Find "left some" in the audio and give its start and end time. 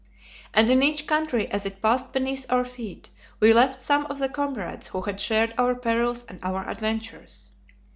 3.53-4.07